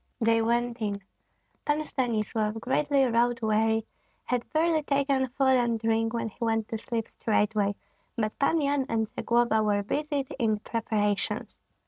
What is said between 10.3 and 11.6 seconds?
in preparations.